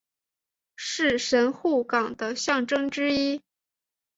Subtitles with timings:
[0.77, 3.43] 是神户港的象征之一。